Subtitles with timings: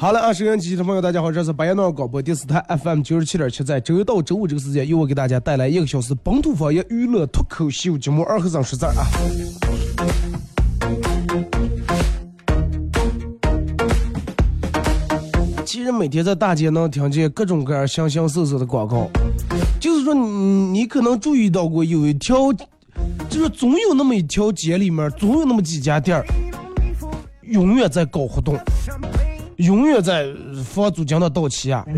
[0.00, 9.04] 好了啊，收音机的朋友，大家好，这是白彦淖尔广播电视台 FM 九十七点七，在周一到周五这个时间，由我给大家带来一个小时本土方言娱乐脱口秀节目《二和尚说事儿》啊。
[15.66, 19.06] 其实每天在大街能听见各种各样形形色色的广告，
[19.78, 22.50] 就是说你你可能注意到过有一条，
[23.28, 26.24] 就是总有那么一条街里面，总有那么几家店儿，
[27.42, 28.56] 永远在搞活动。
[29.60, 30.26] 永远在
[30.64, 31.84] 房租金的到期啊！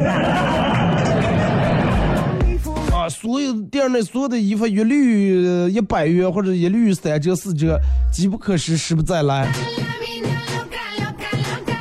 [2.92, 7.78] 啊，所有店内所有的衣服一律一百元或者一律三折四折，
[8.12, 9.50] 机不可失，失不再来。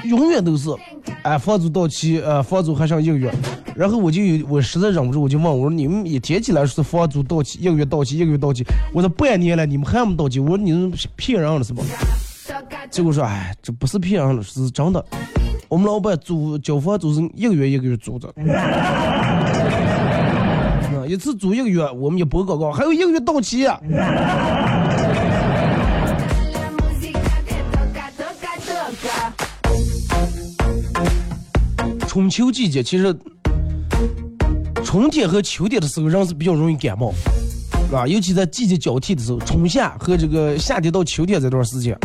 [0.06, 0.70] 永远都是，
[1.24, 3.34] 哎，房租到期，呃，房租还剩一个月，
[3.76, 8.64] 然后我就有，我实在忍不住，我就问我说：“你们一天起来说房租到期，一个月到期，一个月到期，
[8.94, 10.40] 我说半年了，你们还没到期？
[10.40, 11.84] 我说你们骗人了是吧？”
[12.90, 15.06] 结果说：“哎，这不是骗人了，是真的。”
[15.72, 18.28] 我们老板租交房租是一个月一个月租的，
[21.08, 23.66] 一次租一个月，我们也不广告，还有一个月到期。
[32.06, 33.18] 春秋季节，其实
[34.84, 37.14] 春天和秋天的时候，人是比较容易感冒，
[37.94, 41.98] 啊，尤其在季节交替的时候，春夏和这个夏天到秋天这段时间。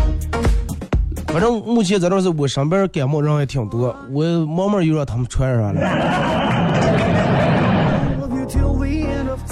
[1.36, 5.80] 反正目前这段是我身边感冒人也挺多，我慢慢又让他们传染了。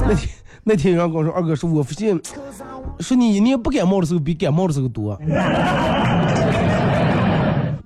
[0.09, 0.29] 那天
[0.63, 2.19] 那天有人跟我说，二哥说，我发现，
[3.01, 5.15] 说你一年不感冒的时候比感冒的时候多。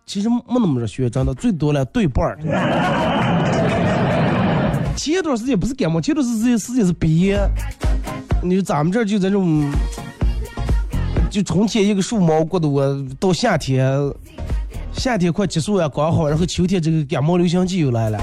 [0.07, 2.39] 其实没那么热血，真的最多了对半儿。
[4.95, 7.41] 前一段时间不是感冒，前段时间时间是鼻炎。
[8.45, 9.69] 你说咱们这儿就这种。
[11.39, 13.97] 就春天一个树毛过的我，到夏天，
[14.93, 18.19] 夏天快结束呀刚好，然后秋天这个感冒流行季又来了。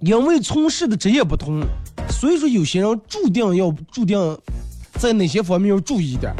[0.00, 1.60] 因为从事的职业不同，
[2.08, 4.18] 所以说有些人注定要注定
[4.94, 6.32] 在哪些方面要注意一点。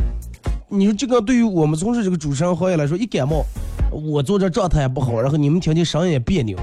[0.70, 3.44] 你说这个对于我们从事这个主持人行业来说，一感冒，
[3.92, 6.56] 我做这状态也不好，然后你们听听声音也别扭，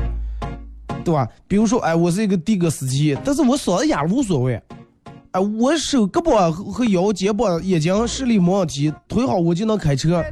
[1.05, 1.29] 对吧？
[1.47, 4.59] 比如说，哎，我是一个的哥司机，但是我嗓子哑无所谓，
[5.33, 10.23] 哎，我手胳膊和腰、肩膀、眼睛视力没问题，腿好我就能开车。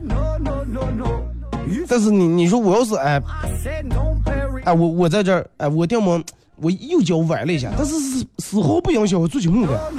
[1.87, 3.19] 但是你你说我要是哎，
[4.63, 6.21] 哎我我在这儿哎我电么
[6.57, 9.91] 我右脚崴了一下，但是丝丝毫不影响我做节目的。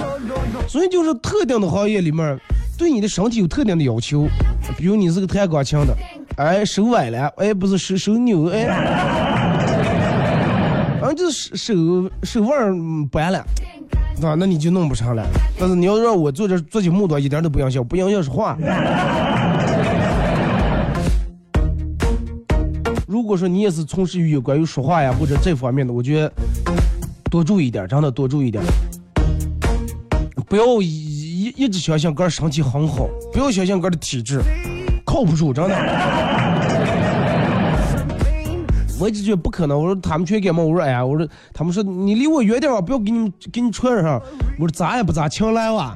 [0.69, 2.39] 所以就是特定的行业里面，
[2.77, 4.25] 对你的身体有特定的要求。
[4.77, 5.93] 比如你是个弹钢琴的，
[6.37, 8.67] 哎手崴了，哎不是手手扭，哎，
[11.01, 11.73] 反正就是手
[12.23, 13.45] 手腕掰了，
[14.15, 14.35] 对吧？
[14.37, 15.25] 那你就弄不成了。
[15.59, 18.57] 但是你要让我做这做节目的，一点都不影响，不影响说话。
[23.07, 26.31] 如果说你也是从事于有关于说话呀或者这方面的，我觉得
[27.29, 28.63] 多注意点，真的多注意点，
[30.47, 34.41] 不要一一直相信个人身体很好，不要相信个人的体质
[35.05, 36.32] 靠不住，真的。
[38.99, 44.21] 我一直觉得不可能，我说他们全感冒，我说哎呀，我说他们说你离我远点吧，不要给你给你传上，
[44.57, 45.95] 我说咋也不咋请来哇。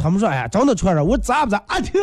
[0.00, 2.00] 他们说哎呀，真的传上，我说咋不咋啊听。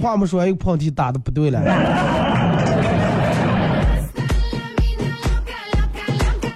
[0.00, 1.60] 话没说，一个喷嚏打的不对了。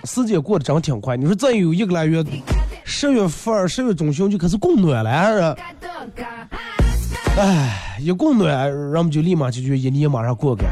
[0.04, 2.25] 时间过得真挺快，你说再有一个来月，
[2.84, 5.10] 十月份、十月中旬就开始供暖了。
[5.10, 5.40] 还是
[7.38, 10.64] 哎，一供暖，人们就立马就觉得一年马上过个。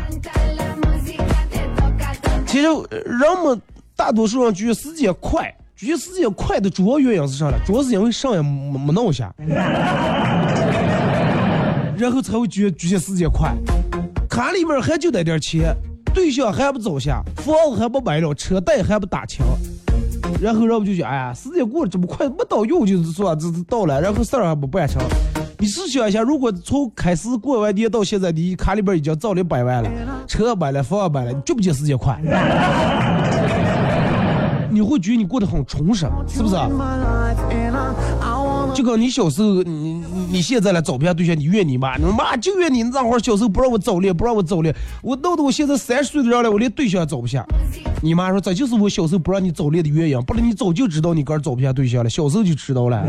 [2.46, 3.60] 其实人们
[3.96, 7.56] 大多数人觉得时间快，觉得时间快的主要原因是啥呢？
[7.66, 9.32] 主要是因为啥也没没弄下。
[11.96, 13.54] 然后才会觉觉得时间快，
[14.28, 15.74] 卡里面还就那点钱，
[16.12, 19.44] 对象还不找下，房子还不买了，车贷还不打清，
[20.40, 25.00] 然后人们就觉得哎呀，时间过得这么快，没到用就是说这是到了，然后事儿还不办成。
[25.58, 29.90] 你试想一下，如果从开始过完年到现在，你卡里边已经造了百万了，
[30.26, 32.20] 车买了，房买了，你觉不觉时间快？
[34.70, 36.56] 你会觉得你过得很充实，是不是？
[38.74, 40.02] 就跟你小时候，你
[40.32, 47.46] 你现在来找不下对象，你怨你妈，你妈就怨你那会儿小时候不让我早恋，不让我早恋，我闹得我现在三十岁的人了，我连对象也找不下。
[48.02, 53.00] 你妈说这就是我小时候不让你早恋的原因，不然你早就知道你哥找不下对象了，小时候就知道了。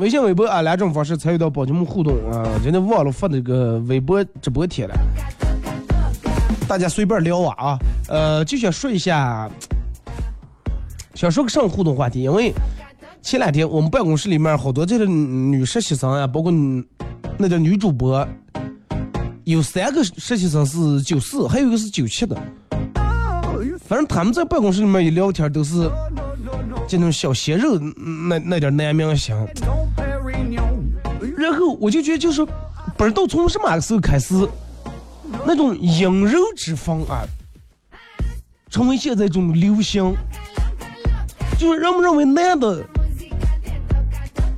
[0.00, 4.94] 微信、微博啊两种方式参与到宝节目互动啊，今天忘了发那个微博直播贴了，
[6.66, 9.48] 大家随便聊啊啊，呃，就想说一下。
[11.14, 12.22] 想说个什么互动话题？
[12.22, 12.50] 因为
[13.20, 16.50] 前两天我们办公室里面好多这个女实习生啊，包括
[17.36, 18.26] 那个女主播，
[19.44, 22.34] 有三个实习生是九四，还有一个是九七的。
[23.86, 25.90] 反正他们在办公室里面一聊天都是
[26.88, 27.78] 这种小鲜肉
[28.28, 29.36] 那那点男明星。
[31.50, 32.44] 然后我就觉得就是
[32.96, 34.34] 不知道从什么时候开始，
[35.46, 37.24] 那种阴柔之风啊，
[38.70, 40.14] 成为现在一种流行。
[41.58, 42.82] 就是人们认为男的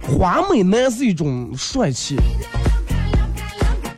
[0.03, 2.17] 花美男是一种帅气，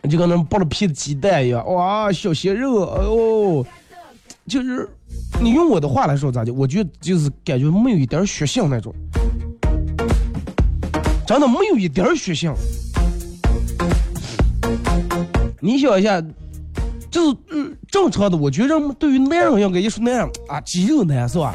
[0.09, 3.66] 就跟那剥了皮的鸡蛋一样，哇，小鲜肉，哎呦，
[4.47, 4.88] 就是
[5.38, 6.54] 你用我的话来说咋的？
[6.54, 8.95] 我觉得就是感觉没有一点血性那种，
[11.26, 12.54] 真的没有一点血性。
[15.61, 16.21] 你想一下，
[17.11, 21.54] 就是嗯正常的，我觉得对于男人应该也是那样啊，肌肉男是吧？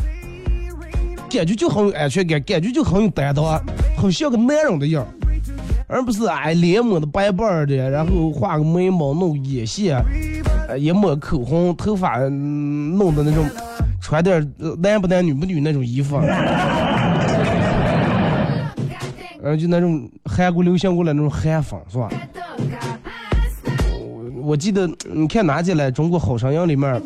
[1.29, 3.61] 感觉就很有安全感，感觉就很有担当，
[3.95, 5.05] 很像个男人的样
[5.87, 10.03] 而不是哎脸抹的白白的，然后画个眉毛、弄眼线，
[10.77, 13.45] 也抹口红，头发弄的那种，
[14.01, 14.41] 穿点
[14.81, 16.17] 男不男女不女那种衣服，
[19.41, 22.09] 呃，就那种韩国流行过来那种韩风是吧？
[24.49, 26.99] 我记得你看哪集来《中国好声音》里面，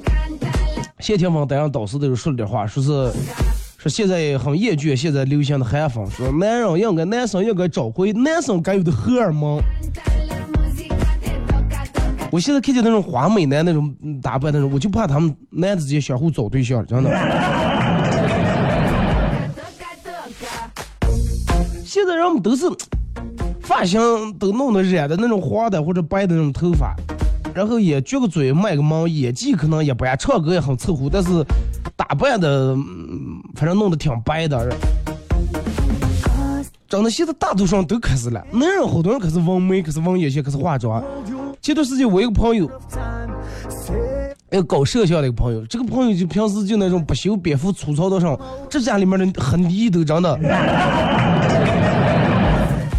[0.99, 3.11] 谢霆锋担任导师的时候说了点话，说是。
[3.77, 9.59] 说现在很厌倦现在流行的韩风，说男人应该男生应该找回男生该有的荷尔蒙。
[12.31, 17.09] 我现在看见那种花美男那种打扮那种，我就怕他们男之间相互找对象，真的。
[21.83, 22.65] 现在人们都是
[23.59, 23.99] 发型
[24.39, 26.95] 都弄得染的那种黄的或者白的那种头发，
[27.53, 31.29] 然后也撅个嘴卖个萌，演技可能一般，唱歌也很凑合，但是
[31.95, 34.75] 打扮的，嗯反正弄得挺白的。
[36.87, 41.03] 真的，现在大多数人都开始了，男人好多人开始纹眉，开始纹眼线，开始化妆。
[41.61, 42.69] 前段时间我一个朋友，
[44.51, 50.37] 一个搞摄像的一个朋友，这个朋友就平时就那种不修边幅、粗糙的上，这家里面的很泥都长的，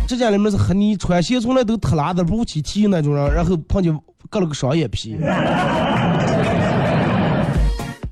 [0.07, 3.99] 这家里面是黑泥，穿鞋从来都特拉的不起提那种人，然后碰见
[4.31, 5.17] 割了个双眼皮。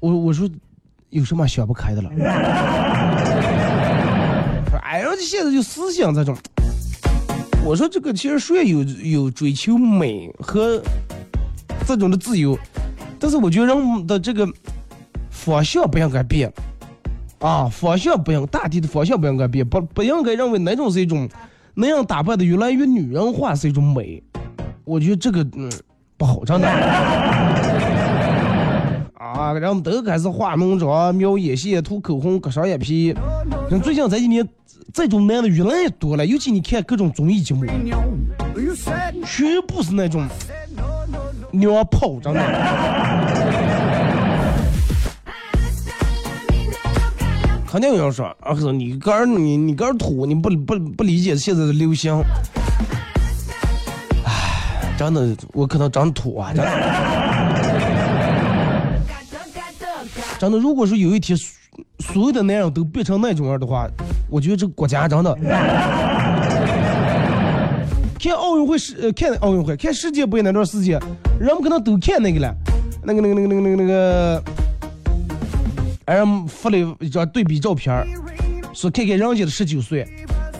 [0.00, 0.48] 我我说
[1.10, 2.10] 有什么想不开的了？
[4.82, 6.36] 哎，人家现在就思想这种。
[7.64, 10.82] 我说这个其实虽然有有追求美和
[11.86, 12.58] 这种的自由，
[13.18, 14.46] 但是我觉得人的这个
[15.30, 16.52] 方向不应该变
[17.38, 21.28] 啊，方向不应大体的方向不应该变，不不应该认为那种是一种
[21.74, 24.22] 那样打扮的越来越女人化是一种美。
[24.84, 25.70] 我觉得这个嗯
[26.16, 26.68] 不好，真的。
[29.14, 33.14] 啊，然后都开始化浓妆、描眼线、涂口红、割双眼皮。
[33.70, 34.48] 像最近这几年。
[34.92, 37.64] 这种男的越来越多了，尤其你看各种综艺节目，
[39.24, 40.28] 全部是那种
[41.50, 42.40] 娘炮，真的。
[47.72, 52.14] 肯定有人说，儿子，你个儿你你个儿土，你不不不理解现在的流行。
[54.26, 56.70] 唉，真的，我可能长土啊，真的。
[60.38, 61.34] 真的，如果说有一天。
[62.00, 63.88] 所有的男人都变成那种样的话，
[64.28, 65.34] 我觉得这国家真的。
[68.20, 71.00] 看奥运会世呃看奥运会看世界杯那段时间，
[71.40, 72.54] 人们可能都看那个了，
[73.02, 74.42] 那个那个那个那个那个那个，
[76.14, 78.06] 人们发了一张对比照片，
[78.72, 80.06] 说看看人家的十九岁，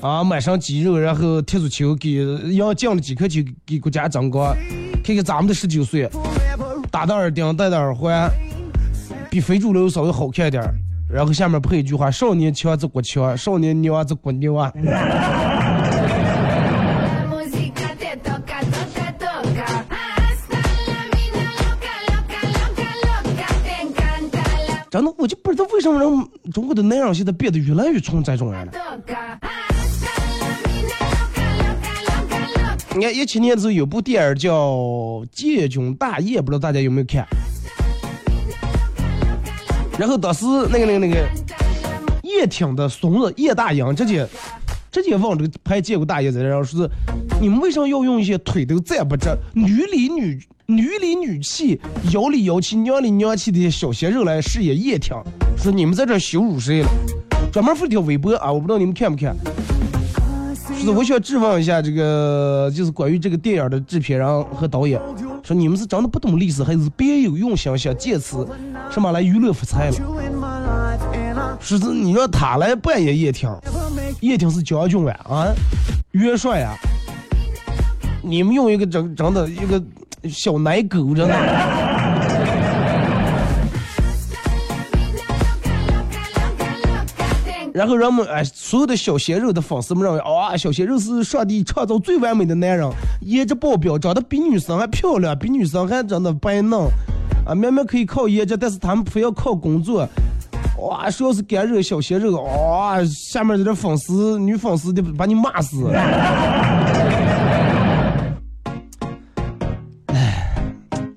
[0.01, 4.57] 啊满身肌肉，然后踢足球给要进了几颗球给国家争光，
[5.05, 6.09] 看看咱们的十九岁，
[6.91, 8.31] 打的耳钉戴的耳环，
[9.31, 10.63] 比非主流稍微好看点。
[11.11, 14.73] 然后下面配一句话：少年强则国强，少年牛则国牛啊！
[24.93, 28.73] 真的，我就不知道为什么人中国的男人现在变得越来越纯这种人了。
[32.95, 34.69] 你看一七年的时候有部电影叫
[35.33, 37.27] 《建军大业》，不知道大家有没有看？
[39.99, 41.27] 然后当时那个那个那个
[42.23, 44.29] 叶挺的孙子叶大鹰直接
[44.91, 46.91] 直接往这个拍《建国大业》在，然后说是
[47.41, 50.39] 你们为什么要用一些腿都站不直、女里女
[50.73, 51.79] 女里女气、
[52.13, 55.15] 妖里妖气、娘里娘气的小鲜肉来饰演叶挺？
[55.57, 56.89] 说你们在这羞辱谁了？
[57.53, 59.37] 专门发条微博啊，我不知道你们看不看。
[60.79, 65.01] 是我想质问一下这个，就是关于这个电影的制片人和导演，
[65.43, 68.49] 说你们是真的不懂历史，还是别有用心，想借此
[68.91, 71.59] 什么来娱乐发财了？
[71.61, 73.49] 是是，你让他来扮演叶挺，
[74.21, 75.47] 叶挺是将军啊，啊，
[76.13, 76.75] 元帅呀，
[78.23, 79.81] 你们用一个真真的一个
[80.29, 81.35] 小奶狗，着呢。
[87.75, 92.87] 然后人们哎，所有的小鲜肉的粉丝们认为，啊，小鲜肉是上帝创造最完美的男人，
[93.23, 96.79] 颜值爆表，长得比女生还漂亮，比女生还长得白嫩，
[97.47, 100.07] 啊，明明可以靠颜值，但是他们非要靠工作，
[100.79, 105.91] 哇，说是干热小鲜肉，哇，下面这粉丝女粉丝得把你骂死。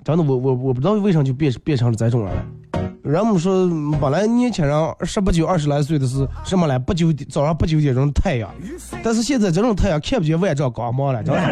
[0.06, 2.46] 真的，我我我不知道为啥就变变成了这种人了。
[3.02, 3.68] 人们说，
[4.00, 6.78] 本来年轻人十八九、二十来岁的是什么嘞？
[6.78, 8.48] 不九点早上不九点钟太阳，
[9.02, 11.36] 但是现在这种太阳看不见万丈光芒了，知道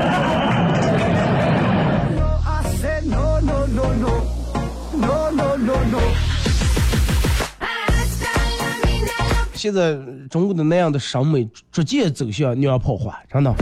[9.52, 9.98] 现在
[10.30, 13.52] 中国的那样的审美逐渐走向娘炮化，真的。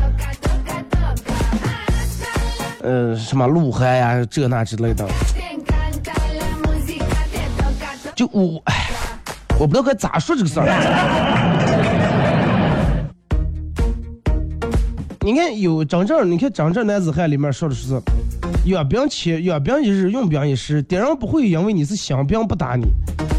[2.82, 5.06] 呃，什么鹿晗呀，这那之类的。
[8.14, 8.90] 就我哎，
[9.58, 10.66] 我不知道该咋说这个事儿。
[15.24, 18.02] 你看有真正，你看真正男子汉里面说的是，
[18.64, 20.82] 养兵千，养兵一日，用兵一时。
[20.82, 22.86] 敌人不会因为你是新兵不打你，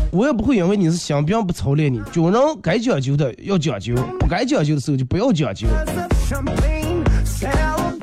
[0.09, 2.01] 我也不会因为你是新兵不操练你。
[2.11, 5.67] 军人该讲究的要讲究，不该讲究的时候就不要讲究。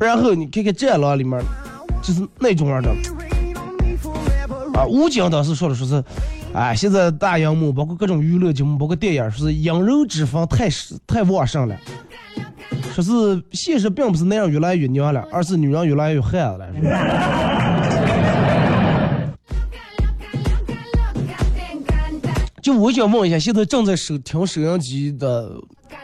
[0.00, 1.38] 然后你看看《战狼》里面，
[2.02, 2.90] 就是那种样的。
[4.73, 6.02] 啊，武警当时说的说是，
[6.54, 10.69] 哎，现在大荧幕包括各种娱乐节目，包括电影，说是阴柔之风太
[11.07, 11.76] 太旺盛了，
[12.95, 16.66] 说是现实并不是男人越来越娘了，而是女人越来越汉子了。
[22.62, 25.50] 就我想问一下，现在正在收听收音机的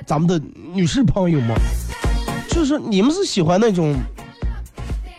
[0.04, 0.38] 咱们的
[0.74, 1.56] 女士朋友们，
[2.56, 3.94] 就是你们是喜欢那种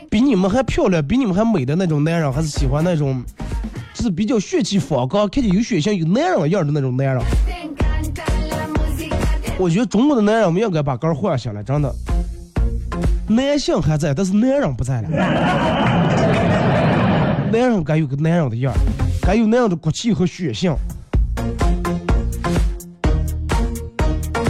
[0.10, 3.24] 比你们还漂亮、比你们还美的那种男人，还是喜欢那种
[3.94, 7.20] 就是比较血气方刚、看见有血性、有男人样的那种男人？
[9.60, 11.94] 我觉得中国的男人我们应该把杆换下来，真的。
[13.28, 15.10] 男性还在，但是男人不在了。
[17.54, 18.74] 男人该有个男人的样，
[19.22, 20.72] 该有那样的骨气和血性。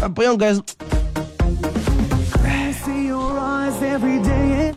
[0.02, 0.56] 啊，不应该。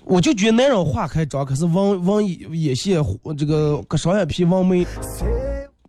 [0.05, 3.01] 我就觉得男人化开妆，可是往往眼线，
[3.39, 4.87] 这个割双眼皮，往眉，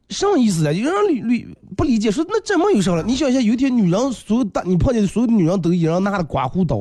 [0.10, 0.72] 什么意思啊？
[0.72, 3.02] 有人理理不理解，说那这么有啥了？
[3.04, 6.76] 你想一下，有一天女人所有大，你碰见的所有女人都一人拿着刮胡刀，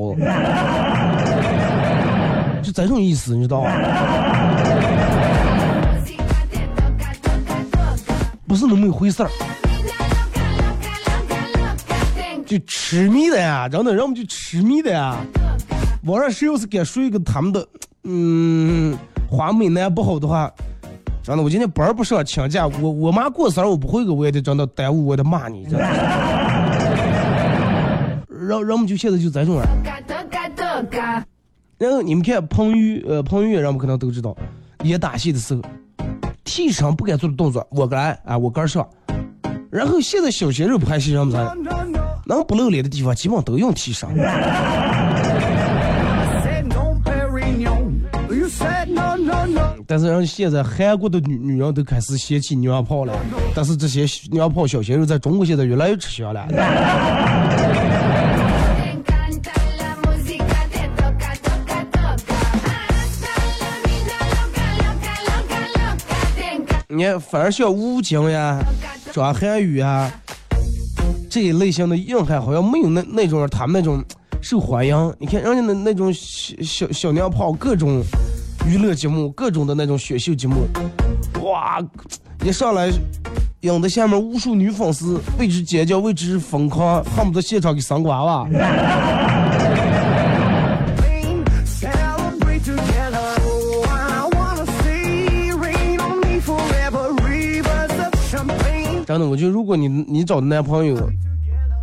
[2.62, 3.70] 就这种意思，你知道吗？
[8.46, 9.30] 不是那么一回事儿，
[12.44, 15.16] 就痴迷的呀，真的，人们就痴迷的呀。
[16.02, 17.66] 网上谁要是敢说一个他们的，
[18.04, 18.96] 嗯，
[19.28, 20.50] 华美男不好的话，
[21.22, 25.80] 真的，我今天班不上，请假，我我妈过生日我不会个，我也得真的耽误，我得骂你，真的。
[28.48, 29.68] 然人们就现在就这种人。
[31.76, 34.34] 然后你们看彭于呃彭于晏，人们可能都知道，
[34.84, 35.60] 演打戏的时候，
[36.44, 38.88] 替身不敢做的动作，我来啊，我跟上。
[39.70, 41.54] 然后现在小鲜肉拍戏，人们啥，
[42.24, 44.08] 能不露脸的地方，基本都用替身。
[49.90, 53.12] 但是人现在韩国的女女人都开始嫌弃娘炮了，
[53.52, 56.46] 但是这些娘炮小鲜肉在中国现在越来越吃香了。
[66.86, 68.62] 你看，反而像吴京呀、
[69.12, 70.08] 张涵予啊
[71.28, 74.00] 这一类型的硬汉，好像没有那那种他们那种
[74.40, 75.12] 受欢迎。
[75.18, 78.04] 你看人家那那种小小小娘炮，各种。
[78.66, 80.66] 娱乐节目，各种的那种选秀节目，
[81.42, 81.80] 哇，
[82.44, 82.90] 一上来
[83.60, 88.48] 引得下面无数女粉丝为之尖叫，为之疯狂，恨不得现场给生娃娃。
[99.06, 100.96] 真的，我觉得如果你你找的男朋友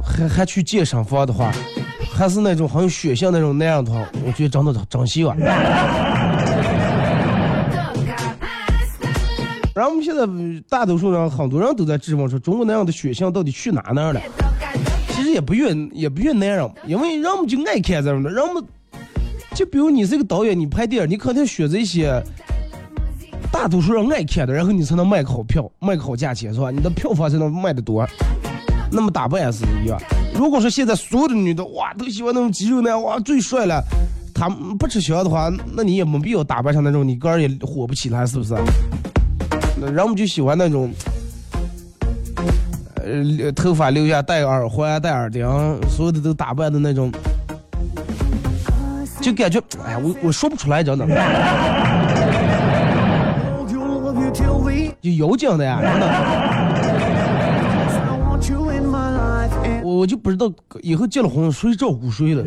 [0.02, 1.52] 还还去健身房的话，
[2.14, 5.36] 还是那种很有血性那种男人的话，我觉得真的真希望。
[9.78, 10.26] 然后我们现在
[10.68, 14.20] 大多数人，很多人都在质问说，中国男人的血性到底去哪那儿了？
[15.10, 18.30] 其实也不怨，也不怨男人，因为人们就爱看这种的。
[18.32, 18.64] 人们
[19.54, 22.20] 就比如你是个导演，你拍电影，你肯定选择一些
[23.52, 26.72] 大多数人爱看的，然后你才能卖个好票，卖个好价钱，是吧？
[26.72, 28.04] 你的票房才能卖得多。
[28.92, 30.02] 那么打扮也是一样。
[30.34, 33.84] 如果说现在所有的女的哇都喜欢那种肌肉男，哇最帅了，
[34.34, 38.56] 他不吃香的话，那你也没必要打扮成那种，你个人也火不起来，是不是？
[39.82, 40.92] 人们就喜欢那种，
[42.96, 45.46] 呃，头发留下戴耳环、戴耳钉，
[45.90, 47.12] 所有的都打扮的那种，
[49.22, 51.06] 就感觉，哎呀，我我说不出来，真的，
[55.02, 56.08] 就妖精的呀，真的。
[59.84, 62.44] 我我就不知道以后结了婚谁照顾谁了。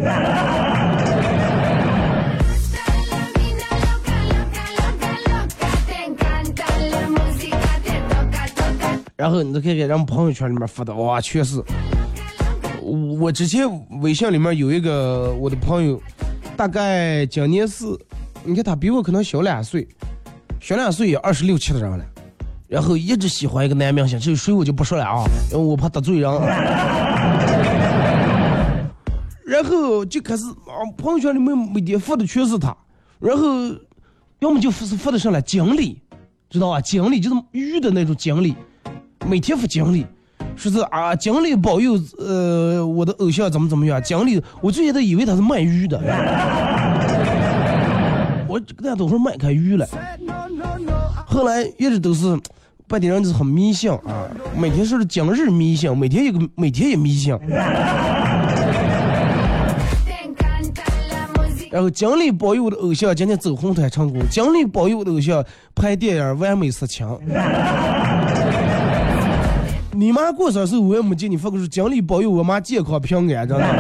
[9.21, 11.63] 然后你再看看咱们朋友圈里面发的，哇，全是。
[12.81, 13.69] 我之前
[14.01, 16.01] 微信里面有一个我的朋友，
[16.57, 17.85] 大概今年是，
[18.45, 19.87] 你看他比我可能小两岁，
[20.59, 22.05] 小两岁也二十六七的人了。
[22.67, 26.33] 然后一直喜欢一个男明星，这个谁我就不说了啊，因为我怕得罪人。
[29.45, 32.75] 然后就开始啊，朋友圈里面每天发的全是他，
[33.19, 33.45] 然后
[34.39, 36.01] 要么就发是发的上来经理，
[36.49, 36.81] 知道吧？
[36.81, 38.57] 经理就是鱼的那种经理。
[39.27, 40.07] 每天发经历，
[40.57, 44.03] 说是啊，经理保佑，呃，我的偶像怎么怎么样？
[44.03, 45.99] 经理，我最近都以为他是卖鱼的，
[48.49, 49.87] 我大家都是卖开鱼了。
[51.27, 52.37] 后来一直都是
[52.89, 57.39] 本地人，就是很迷信啊，每天说是今日迷信，每天一个，每天也迷信。
[61.71, 67.07] 然后经理保佑我的偶像今天走红毯成功，经理保佑我的偶像拍电影完美杀青。
[70.01, 73.67] 你妈过生日我也没见你发个说奖励保佑我妈健康平安，真的。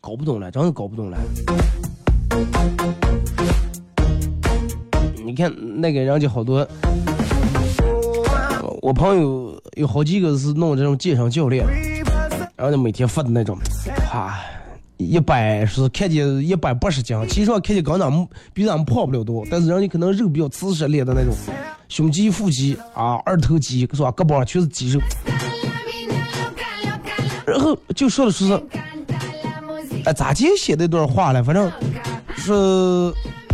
[0.00, 1.18] 搞不懂了，真的搞不懂了。
[5.22, 6.66] 你看那个人家好多，
[8.80, 11.66] 我朋友有好几个是弄这种健身教练，
[12.56, 13.58] 然后就每天发的那种，
[14.10, 14.40] 啊，
[15.08, 21.34] 一百是看见一百八十斤，其实上看见跟咱们比咱们胖不了多，但是人家可能肉比较瓷实练的那种，
[21.88, 24.10] 胸肌、腹肌啊，二头肌是吧？
[24.12, 25.00] 胳膊上全是肌肉，
[27.46, 28.44] 然后就说的是，
[30.04, 31.42] 哎，咋接写那段话了？
[31.42, 31.70] 反正
[32.36, 33.12] 是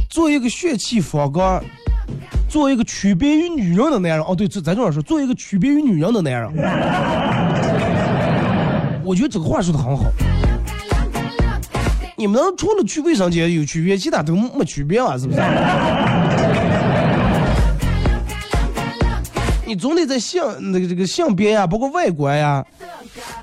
[0.09, 1.61] 做一个血气方刚，
[2.49, 4.23] 做一个区别于女人的男人。
[4.23, 6.53] 哦，对，这咱这样说，做一个区别于女人的男人。
[9.05, 10.05] 我觉得这个话说的很好。
[12.19, 15.39] 你们除了去卫生间有区别，其他都没区别啊，是不是？
[19.65, 22.65] 你总得在性那个这个性别呀，包括外观呀，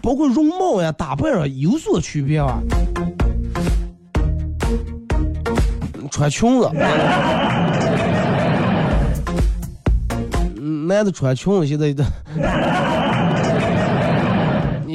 [0.02, 2.60] 包括容貌呀、打扮上有所区别啊。
[6.12, 6.70] 穿裙子，
[10.88, 12.04] 男的穿裙子现在的，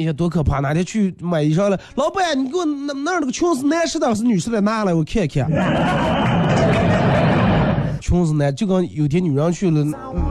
[0.01, 0.59] 你看多可怕！
[0.61, 5.47] 哪天去买衣裳了，老板，你给我那那那个裙子男士的还，是女士的，拿来我看看。
[8.01, 9.85] 裙子男就跟有天女人去了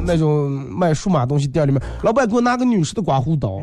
[0.05, 3.61] 那种卖数码东西店里面，老板给我拿个女士的刮胡刀。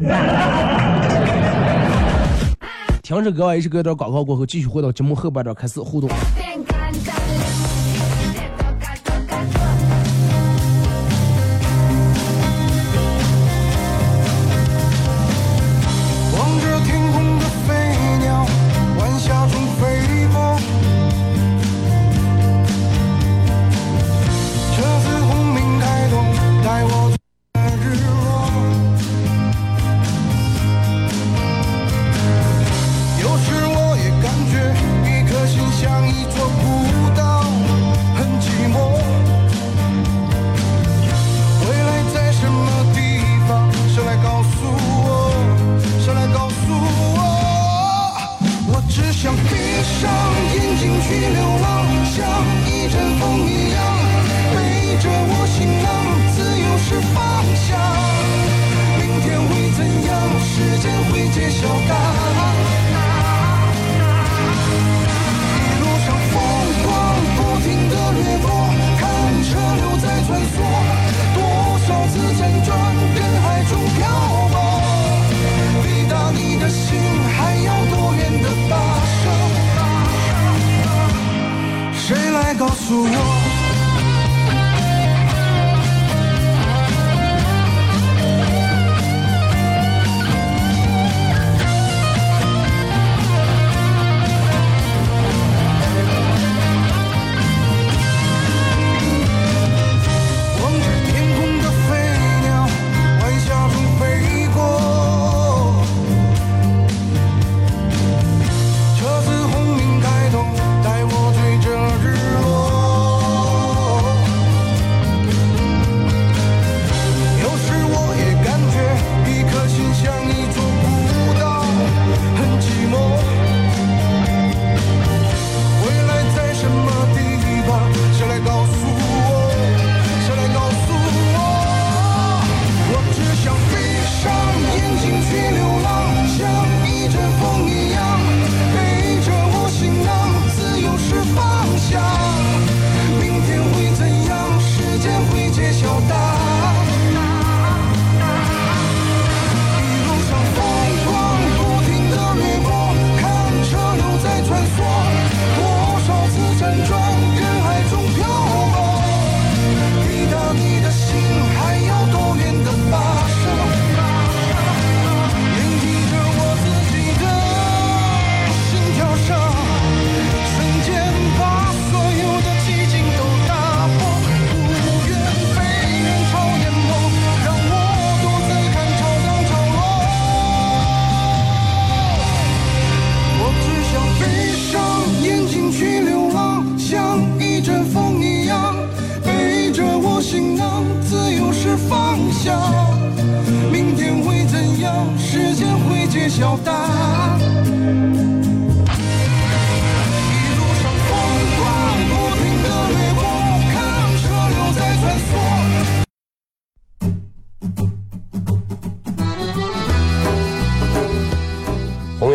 [3.04, 6.10] 听着歌，一是隔段广告过后，继续回到节目后半段开始互动。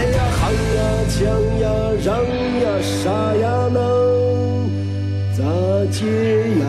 [0.00, 0.40] 哎呀，行
[0.76, 1.20] 呀，抢
[1.60, 1.68] 呀，
[2.02, 2.08] 嚷
[2.62, 3.76] 呀，杀呀，能
[5.36, 5.44] 咋
[5.92, 6.00] 接
[6.58, 6.64] 呀？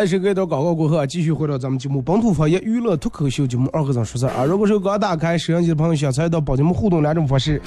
[0.00, 4.44] 好了，是隔一段广告过后啊，继续回到咱们节目本土方言娱乐脱口秀节目二和尚说事啊。
[4.44, 7.60] 如果说刚打开摄像机的朋友，想参与到宝节目互动两种方式：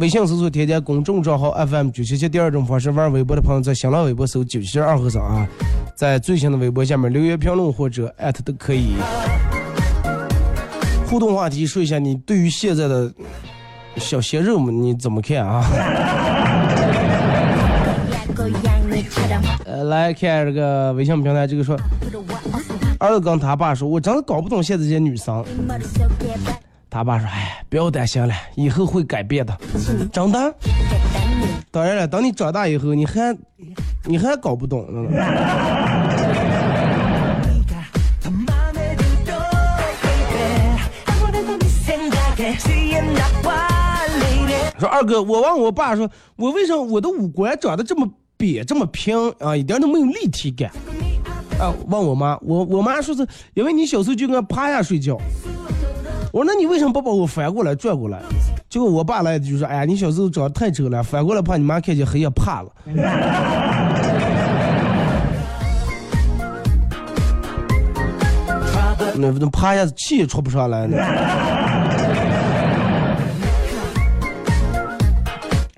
[0.00, 5.46] 微信搜索添加公众账号 FM 九七七；第二种方式，玩微博的朋友在新浪微博搜九七七二和尚啊，
[5.94, 8.94] 在最新的微博下面留言评论或者艾特都可以。
[11.06, 13.12] 互动话题说一下，你对于现在的
[13.96, 15.66] 小鲜肉们你怎么看啊？
[19.64, 21.76] 呃，来看这个微信平台，这个说，
[22.98, 25.44] 儿子跟他爸说，我真的搞不懂现在这些女生。
[26.90, 29.56] 他爸说，哎，不要担心了，以后会改变的。
[30.10, 30.54] 真的？
[31.70, 33.36] 当然了，等你长大以后，你还
[34.04, 35.10] 你还搞不懂呢。
[44.78, 48.08] 说二哥，我问我爸说，我为什么我的五官长得这么？
[48.38, 50.70] 瘪这么平啊，一点都没有立体感
[51.58, 51.74] 啊！
[51.88, 55.18] 问我妈，我我妈说是因为你小时候就跟趴下睡觉。
[56.32, 58.22] 我说那你为什么不把我翻过来转过来？
[58.68, 62.70] 结果我爸来就说：“哎呀，你小时候长得太丑了，翻过来怕你妈看见黑夜怕了。
[69.16, 70.96] ”那不能趴下气也出不上来呢。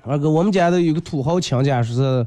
[0.04, 2.26] 二哥，我们家的有个土豪亲家说是。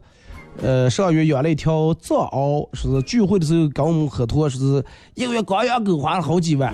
[0.61, 4.85] 呃，上月养了一条藏獒，说是聚会的时候跟我们喝多，说是
[5.15, 6.73] 一个月光养狗花了好几万。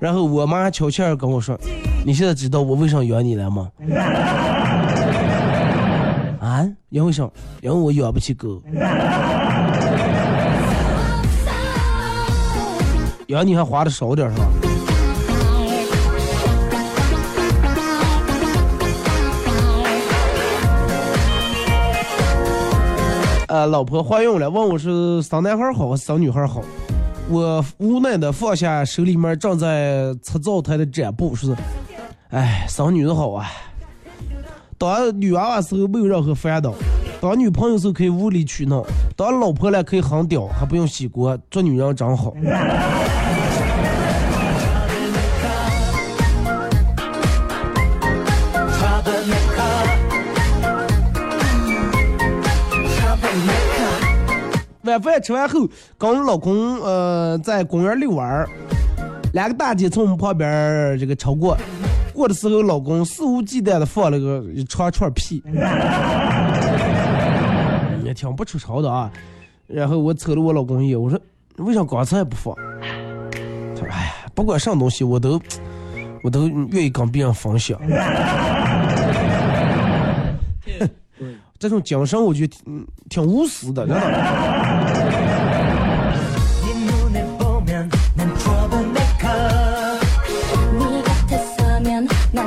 [0.00, 1.58] 然后我妈悄悄跟我说
[2.04, 3.70] ：“你现在知道我为啥养你了吗？”
[6.38, 6.68] 啊？
[6.90, 7.28] 因为啥？
[7.62, 8.60] 因为我养不起狗。
[13.28, 14.46] 养你还花的少点是吧？
[23.48, 26.62] 呃，老婆怀孕了，问我是生男孩好还是生女孩好？
[27.30, 31.54] 我无奈的放下手里面正在擦灶台的展布，说
[32.30, 33.46] ：“哎，生女的好啊！
[34.76, 36.74] 当女娃娃时候没有任何烦恼，
[37.20, 38.84] 当女朋友时候可以无理取闹，
[39.16, 42.34] 当老婆了可以很屌，还不用洗锅，做女人真好。”
[54.96, 58.48] 晚饭吃完后，跟我老公呃在公园遛弯儿，
[59.34, 61.54] 两个大姐从我们旁边这个超过，
[62.14, 65.42] 过的时候老公肆无忌惮的放了个一长串屁，
[68.02, 69.12] 也挺不出潮的啊。
[69.66, 71.20] 然后我瞅了我老公一眼，我说
[71.58, 72.54] 为啥刚才不放？
[73.74, 75.38] 他说哎呀，不管什么东西我都
[76.22, 77.78] 我都愿意跟别人分享。
[81.66, 84.02] 这种精神我觉得挺挺无私的，真的。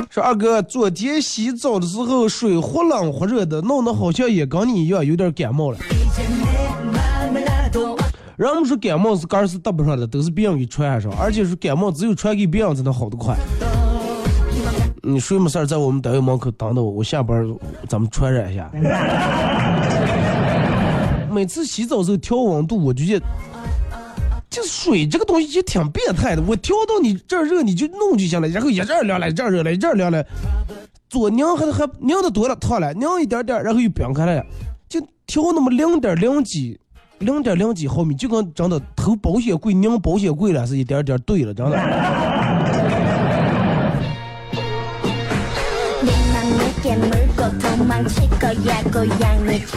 [0.08, 5.78] 说二哥，昨天洗澡的时候水忽冷忽热的，弄得好像也跟你一样有点感冒了。
[8.36, 13.36] 人们说感冒是根是搭不上的，都是别人给传染上，而且是感冒只有传给别人才能好得快。
[15.10, 17.46] 你睡没事儿在我们单位门口等等我，我下班
[17.88, 18.70] 咱们传染一下。
[21.30, 23.26] 每次洗澡时候调温度，我就觉得，
[24.50, 26.42] 这水这个东西就挺变态的。
[26.42, 30.24] 我调到你这儿热，你就弄就行了，然后一阵凉了，一阵热了，一阵凉了，
[31.08, 34.44] 左拧还还拧的多了，烫了，拧一点点，然后又冰开了，
[34.88, 36.80] 就调那么零点零几，
[37.20, 41.78] 零点零几毫米，就跟真的投保险柜拧保险柜了是一点点对了，真的。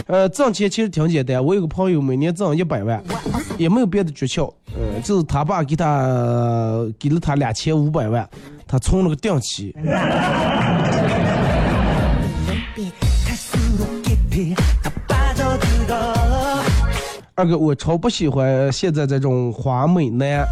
[0.06, 1.42] 呃，挣钱其实挺简单。
[1.42, 3.02] 我有个朋友每年挣一百万，
[3.56, 8.28] 也没有别的诀窍，呃，就是他爸给他给了他两千五百万，
[8.66, 9.74] 他存了个定期。
[17.34, 20.46] 二哥，我超不喜欢现在这种花美男，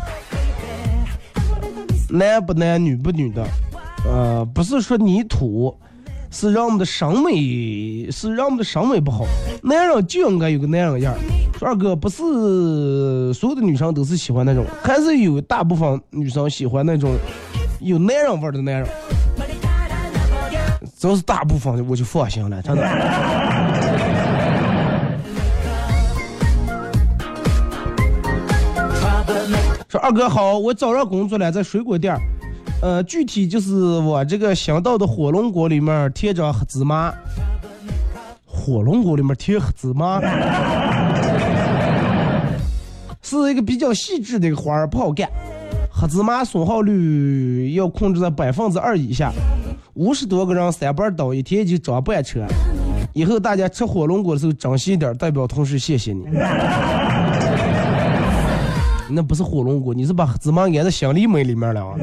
[2.09, 3.47] 男不男女不女的，
[4.07, 5.77] 呃，不是说你土。
[6.33, 9.25] 是让我们的审美，是让我们的审美不好。
[9.63, 11.19] 男人就应该有个男人样儿。
[11.61, 17.15] 二哥不是所有的女生都是喜欢那种，还是有大部分女生喜欢那种
[17.81, 18.89] 有男人味儿的男人。
[20.99, 22.83] 只要是大部分，我就放心了，真的。
[29.89, 32.17] 说二哥好，我找着工作了，在水果店。
[32.83, 37.15] 呃，具体就是我这个想到的火龙果里面贴着黑芝麻，
[38.45, 40.21] 火龙果里面贴黑芝麻，
[43.23, 45.31] 是一个比较细致的一个花儿，不好干。
[45.93, 49.31] 黑芝麻损耗率要控制在百分之二以下，
[49.95, 52.45] 五十多个人三班倒，一天就装半车。
[53.13, 56.25] 以后大家吃火龙果的时候珍惜点，代表同事谢谢你。
[59.15, 61.95] 那不是火龙果，你是把芝麻安在香梨梅里面了啊。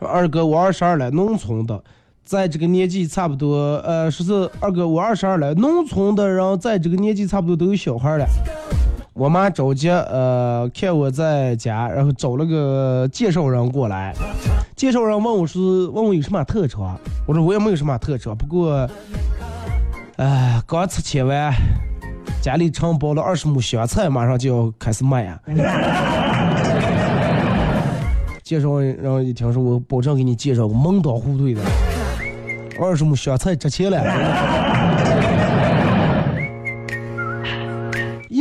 [0.00, 1.82] 二哥，我二十二了，农村的，
[2.24, 8.26] 在这个年纪差不多，呃，说是二哥，我二十二了，农村的人在这个年纪差不多都有小孩了。
[9.14, 14.12] 我妈着急，呃，看我在家，然后找了个介绍人过来。
[14.74, 18.90] 介绍人问我是问我有什么特长，我说我也没有什么特长，不过，
[20.16, 21.54] 哎，刚拆迁完，
[22.42, 25.40] 家里承包了二十亩香菜，马上就要开始卖呀。
[28.42, 31.62] 介绍，人一听说，我保证给你介绍个门当户对的。
[32.80, 34.63] 二十亩香菜值钱了。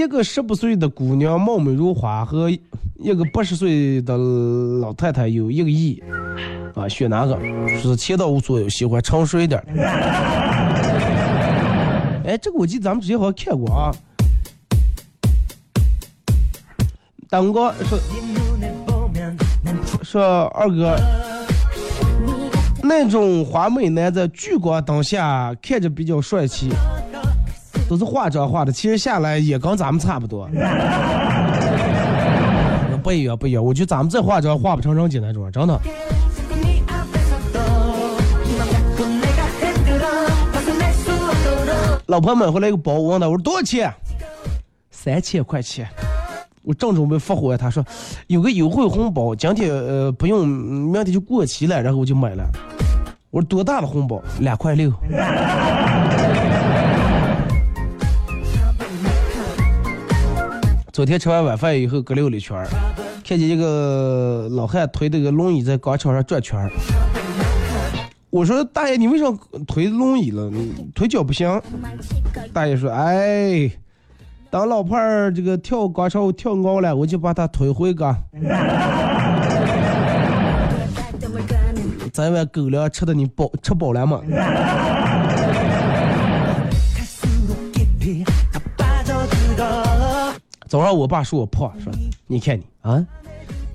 [0.04, 2.60] 一个十八岁的姑娘貌美如花，和一
[3.16, 6.04] 个八十岁的老太太有一个亿，
[6.76, 7.40] 啊，选哪个？
[7.82, 9.64] 说是钱倒无所有，喜欢成熟一点。
[12.26, 13.92] 哎，这个我记得咱们之前好像看过啊。
[17.30, 17.98] 等哥说。
[20.04, 20.96] 说二哥，
[22.84, 26.70] 那种华美男在聚光灯下看着比较帅气，
[27.94, 30.50] 都是化妆化的，其实下来也跟咱们差不多。
[33.04, 35.80] 不一样，不一样，我觉得咱们这化妆化不成人家那种，真的。
[42.08, 43.94] 老婆买回来一个包，我问他我说多少钱？
[44.90, 45.88] 三千块钱。
[46.64, 47.86] 我正准备发火，他说
[48.28, 52.44] 有个优惠红包，今天呃不用，明天就过期了，然后我就买了。
[53.32, 54.22] 我说多大的红包？
[54.40, 54.90] 两块六。
[60.94, 62.68] 昨天吃完晚饭以后，搁溜了一圈儿，
[63.28, 66.72] 看见一个老汉推这个轮椅在广场上转圈儿。
[68.30, 69.26] 我说大爷，你为啥
[69.66, 70.52] 推轮椅了？
[70.52, 71.60] 你腿脚不行？
[72.54, 73.72] 大爷说，哎。
[74.52, 78.16] 当老伴儿这个跳广场舞跳高了，我就把他推回个。
[82.14, 84.22] 咱碗狗粮吃的你饱吃饱了吗？
[90.74, 91.94] 早上我爸说我胖，说
[92.26, 93.06] 你看你啊，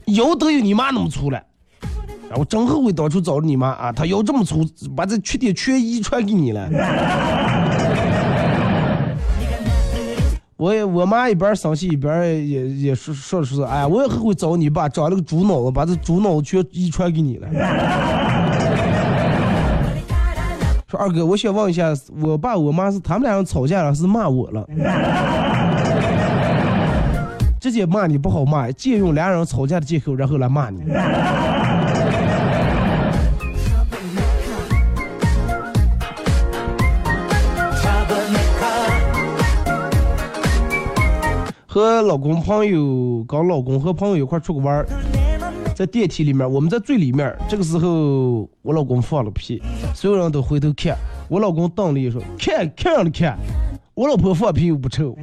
[0.07, 1.41] 腰都有你妈那么粗了。
[2.29, 6.69] 然后真后悔当初找你妈啊，她腰这么粗，把这缺点全遗传给你了。
[10.57, 17.47] 我也我妈一边生气一边也也说说说，哎，我也后悔找你爸，长了个猪脑子，把这猪脑子全遗传给你了。
[20.89, 24.67] 说二哥，我想问一下，我爸我妈是他们俩人吵架了，是骂我了？
[27.61, 30.83] 直接骂你不好骂，借用俩人吵架的借口，然后来骂你。
[41.67, 44.85] 和老公朋友，跟老公和朋友一块出去玩，
[45.77, 47.37] 在电梯里面，我们在最里面。
[47.49, 49.63] 这个时候，我老公放了屁，
[49.95, 50.97] 所有人都回头看，
[51.29, 53.39] 我老公瞪了一说：“看看了看，
[53.95, 55.17] 我老婆放屁又不臭。”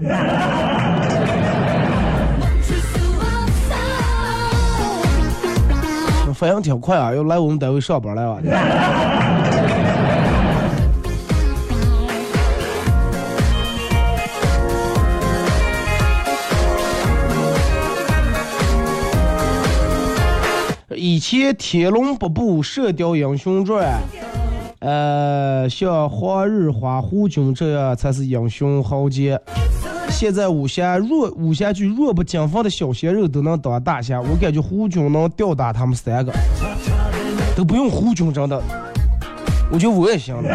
[6.35, 8.41] 反应挺快啊，要来我们单位上班来了。
[20.97, 23.85] 以前《天龙八部》《射雕英雄传》，
[24.79, 29.39] 呃，像黄日华、胡军这样才是英雄豪杰。
[30.09, 36.31] 现在武侠弱武侠剧弱不禁风的小鲜肉都能当大侠，我感觉胡军能吊打他们三个，
[37.55, 38.61] 都不用胡军真的，
[39.71, 40.49] 我觉得我也行了。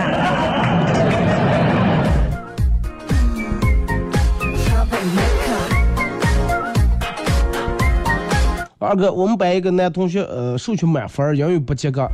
[8.79, 12.09] 二哥，我们班一个男同学，呃，数学满分，英语不及格，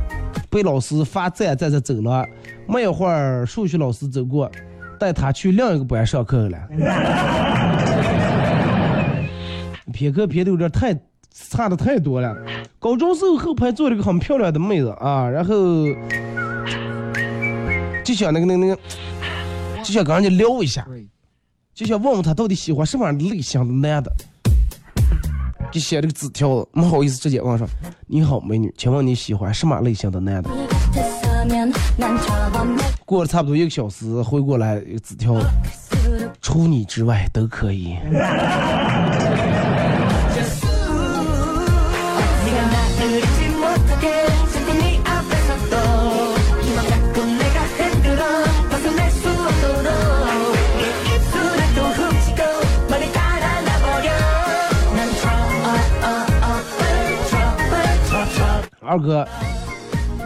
[0.57, 2.25] 被老师罚站站着走了。
[2.67, 4.49] 没一会儿，数学老师走过。
[4.99, 6.57] 带他去另一个班上课了，
[9.93, 10.91] 偏科偏的有点太
[11.31, 12.35] 差的太多了。
[12.79, 15.53] 高中时候后排坐了个很漂亮的妹子啊，然后
[18.03, 18.81] 就想那个那个那个，
[19.83, 20.87] 就想跟人家聊一下，
[21.75, 24.11] 就想问问他到底喜欢什么样的类型的男的，
[25.71, 27.67] 就写这个纸条，没好意思直接问上。
[28.07, 30.49] 你好，美女，请问你喜欢什么类型的男的？
[33.05, 35.35] 过了差不多一个小时，回过来一个纸条，
[36.41, 37.97] 除你之外都可以。
[58.87, 59.27] 二哥。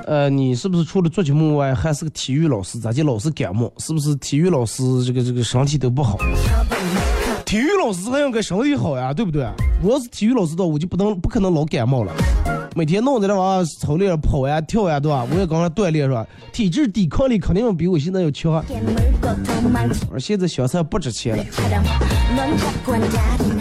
[0.08, 2.80] 呃，你是不是除了做节目外，还是个体育老师？
[2.80, 3.72] 咋就老是感冒？
[3.78, 6.18] 是不是体育老师这个这个身体都不好？
[7.52, 9.46] 体育老师还应该身体好呀，对不对？
[9.84, 12.14] 我要是体育老师的，我就不能不可能老感冒了。
[12.78, 15.28] 每天弄在这玩意操练跑呀跳呀，对吧？
[15.30, 16.26] 我也刚刚锻炼是吧？
[16.54, 18.64] 体质抵抗力肯定比我现在要强。
[20.14, 21.44] 而现在小菜不值钱了，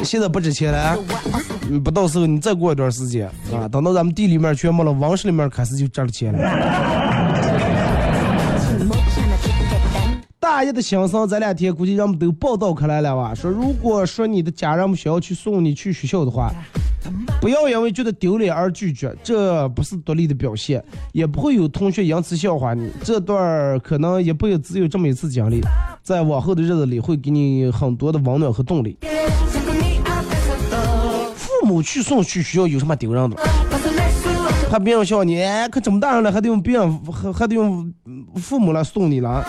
[0.05, 0.97] 现在不值钱了。
[1.83, 7.00] 不到时候你再过一段时间啊，等到咱们地里面全没了，王室里面开始就值了钱了。
[10.61, 13.35] 大爷的心声，这两天估计人们都报道开来了吧？
[13.35, 16.53] 说如果说你的家人们想要去送你去学校的话。
[17.41, 22.91] 不要因为觉得丢脸而拒绝，这不是独立的表现，也不会有同学因此笑话你。
[23.03, 25.63] 这段可能也不会只有这么一次经历，
[26.03, 28.99] 在往后的日子里会给你很多的温暖和动力。
[31.35, 33.37] 父母去送去学校有什么丢人的？
[34.69, 35.43] 怕别人笑你，
[35.73, 37.91] 可这么大人了还得用别人还还得用
[38.35, 39.43] 父母来送你了？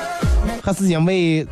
[0.62, 1.45] 还是因为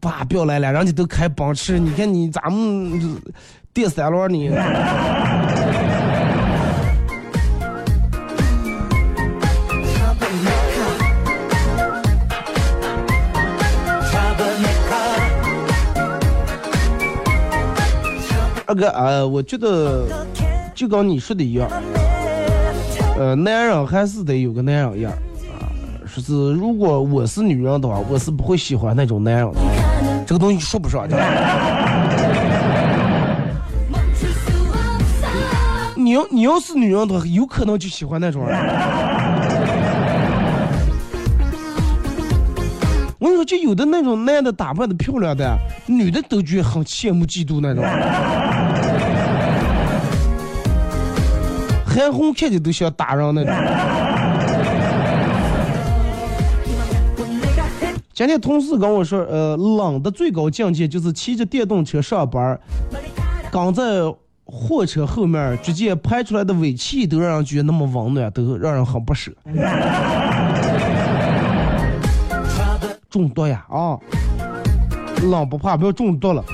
[0.00, 3.20] 爸不要来了，人家都开奔驰，你看你咱们。
[3.72, 4.50] 第三轮你。
[18.64, 20.06] 二哥啊，我觉得
[20.72, 21.68] 就跟你说的一样，
[23.18, 25.12] 呃，男人还是得有个男人样。
[26.14, 29.58] 说是如果我是女人的话，我是不会喜欢那种男人的，
[30.24, 31.08] 这个东西说不上。
[35.96, 38.56] 你要你要是女人的话，有可能就喜欢那种人。
[43.18, 47.82] 我跟你说，就有的那种男的打扮的漂亮的，女的都觉得很羡慕嫉妒那种。
[51.84, 53.52] 韩红看见都想打人那种。
[58.14, 62.58] 今天同事跟我说，呃，冷的最高境界就是骑着电动车上班，
[63.50, 63.82] 刚在。
[64.46, 69.32] 货车后面直接排出来的尾气都让人觉得那么温暖，都让人很不舍。
[73.08, 73.98] 中毒呀啊！
[75.22, 76.44] 冷不怕，不要中毒了。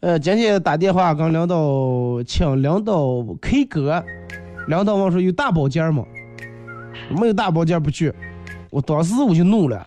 [0.00, 4.02] 呃，今天打电话跟领导请领导 K 歌，
[4.66, 6.04] 领导问说有大包间吗？
[7.10, 8.12] 没有大包间不去。
[8.70, 9.86] 我当时我就怒了。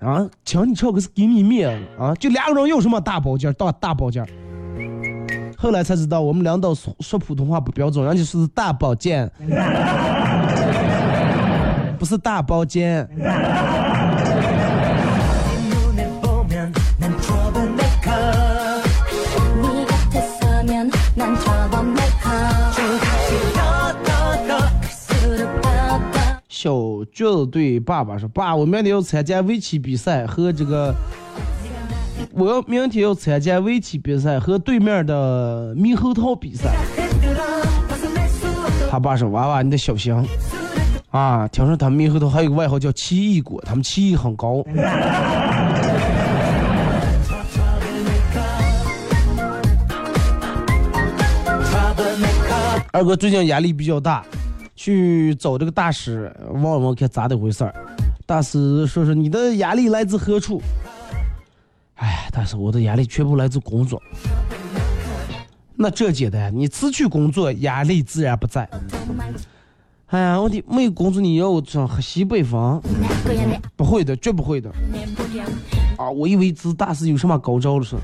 [0.00, 2.14] 啊，请你唱个是给你面子啊！
[2.16, 4.26] 就两个人有什么大包间大大包间
[5.56, 9.30] 后来才知道我们领导说说普通话不标准，人家是大保健，
[12.00, 13.08] 不是大包间。
[27.02, 30.94] 小橘子对爸爸说：“爸，我明天要参加围棋比赛和这个，
[32.32, 36.72] 我要明天要参加围棋比赛和对面的猕猴桃比赛。
[38.88, 40.14] ”他爸说：“娃娃，你得小心
[41.10, 41.48] 啊！
[41.48, 44.64] 听说他们猕猴桃还有个外号叫奇异果，他们奇异很高。
[52.92, 54.22] ”二哥最近压力比较大，
[54.82, 57.72] 去找这个大师问问看咋的回事儿。
[58.26, 60.60] 大师说说你的压力来自何处？
[61.94, 64.02] 哎，大师，我的压力全部来自工作。
[65.76, 68.68] 那这简单，你辞去工作，压力自然不在。
[70.06, 72.82] 哎呀，我的没有工作，你要我上西北风？
[73.76, 74.68] 不会的，绝不会的。
[75.96, 77.94] 啊，我以为这大师有什么高招了是？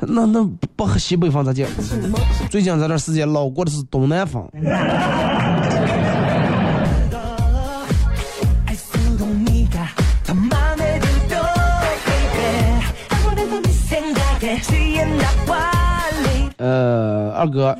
[0.00, 0.42] 那那
[0.74, 1.68] 不喝西北风咋讲？
[2.50, 4.48] 最近这段时间老过的是东南风。
[16.56, 17.76] 呃，二哥，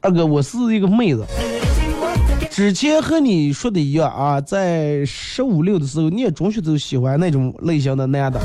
[0.00, 1.24] 二哥，我是一个妹子。
[2.50, 8.40] 之前和你说的一样啊，在十五六的时候，念中学都喜欢那种类型的男的。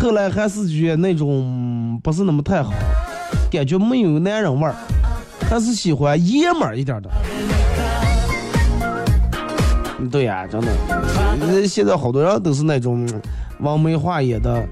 [0.00, 2.72] 后来还是觉得那种不是那么太好，
[3.50, 4.74] 感觉没有男人味儿，
[5.50, 7.10] 还是喜欢爷们儿一点的。
[10.10, 13.08] 对呀，真的，现在好多人都是那种
[13.58, 14.64] 王梅化演的，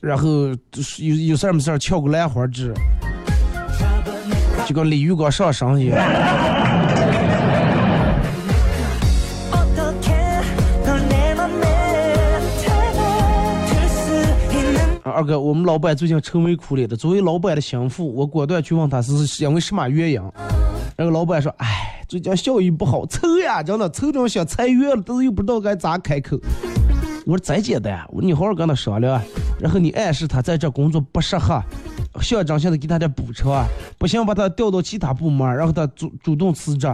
[0.00, 0.28] 然后
[0.98, 2.74] 有有事儿没事儿翘个兰花指，
[4.66, 5.98] 就跟李玉刚上身一样。
[15.18, 16.96] 二哥，我们老板最近愁眉苦脸的。
[16.96, 20.22] 作为老板的心腹，我果断去问他是因为什么原因。
[20.96, 26.38] 然后老板说：“哎，最近效益不好，愁呀，真的愁着想裁员了，但是又不知道该咋开口。”
[27.26, 29.20] 我说：“再简单，你好好跟他商量，
[29.58, 31.60] 然后你暗示他在这工作不适合，
[32.20, 33.66] 象征性的给他点补偿，
[33.98, 36.86] 不行把他调到其他部门，然后他主主动辞职。”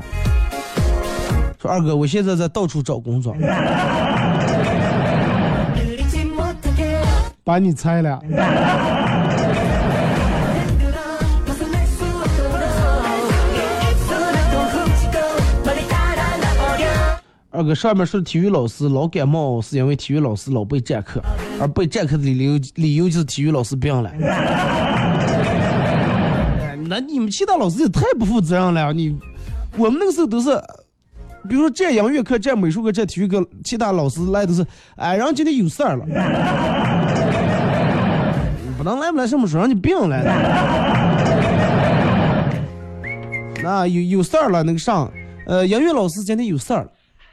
[1.61, 3.37] 说二哥，我现在在到处找工作。
[7.45, 8.19] 把你拆了。
[17.51, 21.23] 二哥，上面说体育老师老感冒，是因为体育老师老被占课，
[21.61, 24.11] 而被占课的理由理由就是体育老师病了。
[26.89, 28.93] 那你们其他老师也太不负责任了！
[28.93, 29.17] 你，
[29.77, 30.51] 我们那个时候都是，
[31.49, 34.67] 比如说占音乐课、占美术课、占体育课，其他老师来都是，
[34.97, 36.05] 哎，然后今天有事儿了。
[38.85, 39.27] 能来不来？
[39.27, 40.31] 什么时候让你病来了？
[43.63, 45.11] 那有有事儿了，那个上，
[45.47, 46.87] 呃，音乐老师今天有事儿，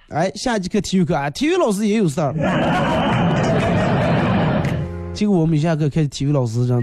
[0.09, 2.33] 哎，下节课体育课啊，体育老师也有事儿。
[5.13, 6.81] 结果我们一下课，看体育老师让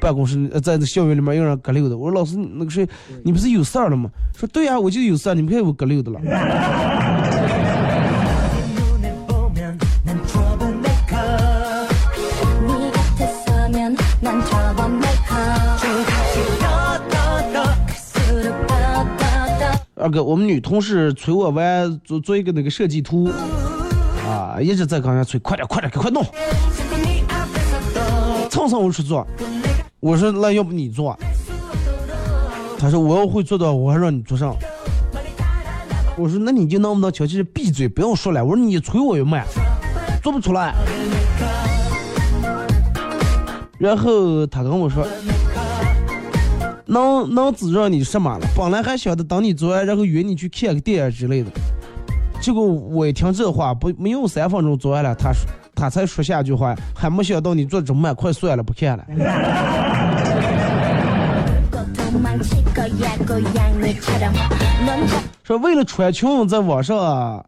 [0.00, 1.96] 办公室，呃，在这校园里面有人隔溜的。
[1.98, 2.88] 我说老师，那个谁，
[3.22, 4.08] 你不是有事儿了吗？
[4.34, 6.18] 说对呀，我就有事儿，你们看我隔溜的了。
[20.06, 23.28] 二哥，我们女同事催我玩做做一个那个设计图，
[24.24, 26.24] 啊，一直在跟人催，快点快点，赶快弄。
[28.48, 29.26] 蹭蹭我去做，
[29.98, 31.18] 我说那要不你做？
[32.78, 34.54] 他说我要会做的，我还让你做上。
[36.16, 38.44] 我说那你就能不能悄悄闭嘴，不要说了。
[38.44, 39.44] 我说你催我又慢，
[40.22, 40.72] 做不出来。
[43.76, 45.04] 然后他跟我说。
[46.86, 48.46] 能能滋润你什么了？
[48.56, 51.50] 本来还想着等你做完，然后约你去看个电影之类的。
[52.40, 59.04] 结果我一听这话，不没有三分钟做完了，他说他才说下句话，还没想到你做这么慢，快算了，不看了。
[65.42, 67.44] 说为了穿裙在网上，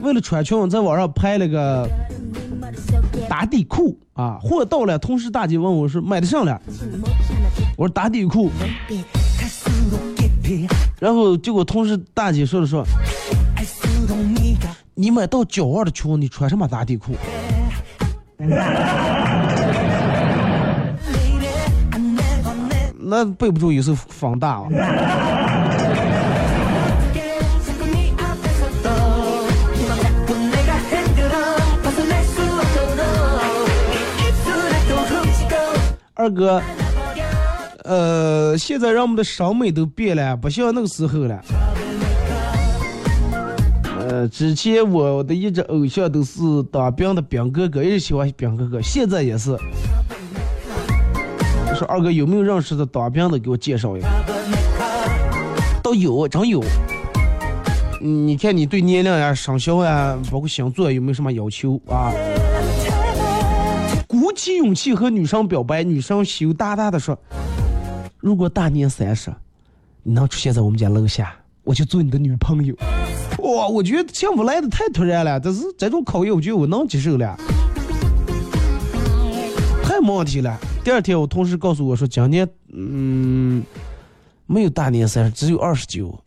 [0.00, 1.88] 为了穿裙在网上拍了个
[3.28, 6.60] 打底裤啊，货到了，同事大姐问我说买的上了。
[7.78, 8.50] 我说打底裤，
[10.98, 12.84] 然后结果同事大姐说了说，
[14.96, 17.12] 你买到脚腕的裙，你穿什么打底裤？
[22.98, 24.66] 那背不住有时候放大啊。
[36.14, 36.60] 二哥。
[37.88, 41.42] 呃，现在人们的审美都变了，不像那个时候了。
[43.98, 49.52] 呃，之前我的一直偶像都是当兵的兵哥哥，一直喜欢兵哥哥，现在也是。
[49.52, 49.58] 我
[51.74, 54.06] 说二哥有没有认识的当兵的，给我介绍一个。
[55.82, 56.62] 都有，真有。
[58.02, 62.12] 你看你对年龄呀、生肖呀，包括星座有没有什么要求啊？
[64.06, 67.18] 鼓起勇气和女生表白，女生羞答答的说
[68.20, 69.32] ：“如果大年三十，
[70.02, 72.74] 你能出现在我们家楼下，我就做你的女朋友。”
[73.38, 77.36] 哇，我觉得幸福来的太突然了，但是这种考验，我觉得我能接受了，
[79.84, 80.58] 太没问题了。
[80.82, 83.62] 第二天，我同事告诉我说，今年嗯，
[84.46, 86.18] 没有大年三十，只有二十九。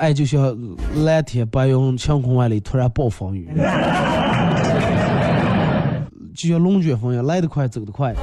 [0.00, 0.56] 爱就像
[1.04, 3.46] 蓝天白云晴空万里，突然暴风雨。
[6.34, 8.14] 就像龙卷风一样，来得快，走得快。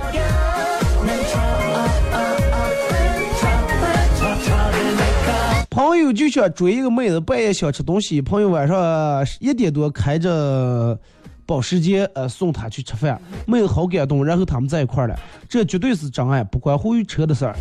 [5.69, 10.99] 朋友就想追一个妹子，半夜想吃东西，朋友晚上一点多开着
[11.47, 15.17] 保时捷呃送他去吃饭，没有好感动，然后他们在一块儿了，
[15.47, 17.55] 这绝对是真爱，不关乎于车的事儿。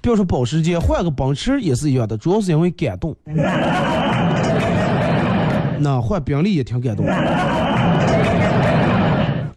[0.00, 3.14] 别说保时捷，换个奔驰也是一样的，主要是因为感动。
[5.78, 7.04] 那换宾利也挺感动。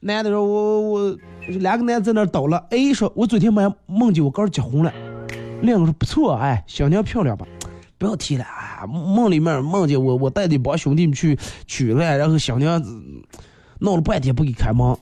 [0.05, 2.61] 男的说：“我我两个男的在那倒了。
[2.71, 4.93] ”A 说：“我昨天晚上梦见我哥结婚了。”
[5.63, 7.47] 另一个说：“不错，哎，新娘漂亮吧？
[7.97, 8.85] 不要提了啊！
[8.85, 12.83] 梦里面梦见我，我带着帮兄弟们去取了，然后新娘
[13.83, 14.95] 闹了半天不给开门，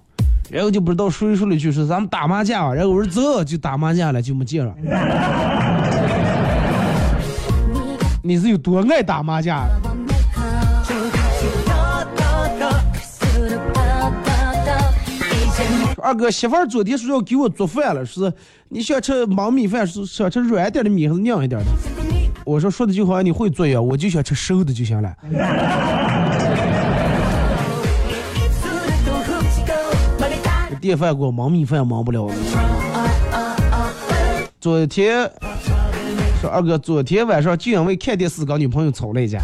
[0.49, 4.73] 然后就不知道谁说了一句说咱们打麻将，然后我说走就打麻将了，就没见了。
[8.23, 9.63] 你是有多爱打麻将？”
[16.03, 18.33] 二哥，媳妇儿昨天说要给我做饭了，是
[18.67, 21.67] 你想吃焖米饭，是想吃软点的米还是硬一点的？
[22.43, 25.15] 我说说的就好像你会做一样，我就想吃熟的就行了。
[30.81, 32.27] 电饭锅忙米饭忙不了。
[34.59, 35.29] 昨天
[36.41, 39.39] 说二哥，昨天晚上就因为看电视跟女朋友吵了一架。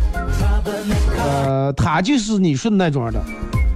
[1.20, 3.22] 呃，他就是你说的那种的，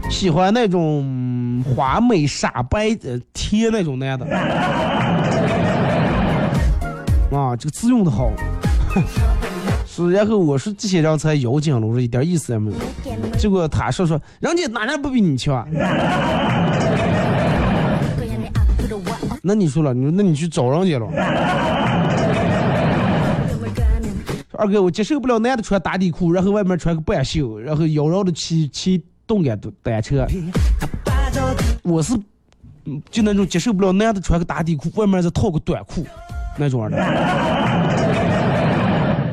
[0.09, 4.25] 喜欢那种华美傻白呃甜那种男的。
[7.31, 8.31] 啊，这个字用的好。
[9.85, 12.77] 是，然后我说这些人才妖精了，我说一点意思也没有。
[13.37, 15.67] 结果他说说，人家哪人不比你强？
[19.41, 21.07] 那你说了，你说那你去找人家了。
[24.57, 30.27] 二哥，我接受不了男的穿打底裤，然后外面穿个半袖，然后妖娆的骑骑动感单车。
[31.81, 32.13] 我是
[33.09, 36.05] 就那种接受不了男的穿个打底裤，外面再套个短裤
[36.57, 36.97] 那种的。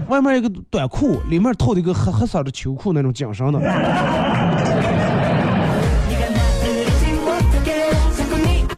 [0.09, 3.61] 外面一个短裤，里面套的一个黑黑色的秋裤，那种紧身的。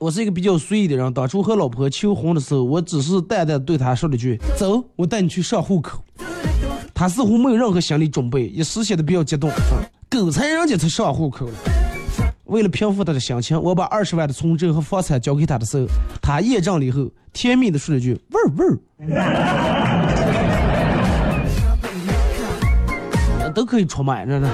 [0.00, 6.02] 我是一个比较随意的人，当初和老婆求婚的时候，我只是淡淡对她说了句：“走，我带你去上户口。
[6.94, 9.50] ”她似乎没有任何心理准备，一时显得比较激动。
[10.08, 11.52] 狗才人家才上户口了。
[12.44, 15.86] 为了平复她的心情，我把二十万的存折和房产交给她的时候，
[16.22, 18.78] 她验证了以后，甜蜜的说了句：“味儿味儿。
[23.54, 24.48] ”都可以出卖着呢。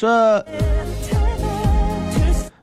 [0.00, 0.08] 说，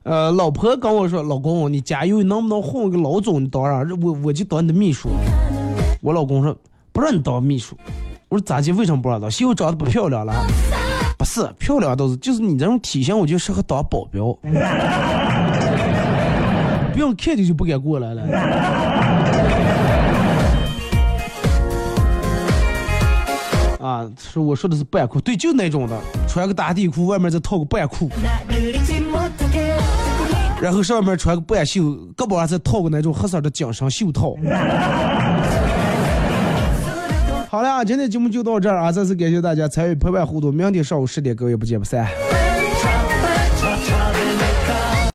[0.02, 3.44] 呃，老婆跟我说，老公，你加油，能不能混个老总？
[3.44, 5.10] 你当然，我我就当你的秘书。
[6.02, 6.58] 我老公说，
[6.92, 7.78] 不让你当秘书。
[8.28, 8.72] 我说咋的？
[8.72, 9.30] 为什么不让当？
[9.30, 10.34] 媳妇长得不漂亮了？
[11.20, 14.36] 不是漂亮倒是，就是你这种体型，我就适合当保镖。
[16.92, 18.24] 不用看见就不敢过来了。
[23.88, 28.10] 啊，说我说的是半裤，对，就那种的，穿个打底裤，外面再套个半裤，
[30.62, 31.82] 然后上面穿个半袖，
[32.18, 34.36] 胳膊上再套个那种黑色的紧身袖套。
[37.50, 38.92] 好了，今天节目就到这儿啊！
[38.92, 42.06] 再次感谢大家参与陪伴互动，明天上午十点各位不见不散。